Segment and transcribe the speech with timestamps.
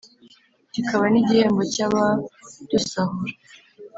[0.73, 3.33] kikaba n’igihembo cy’abadusahura.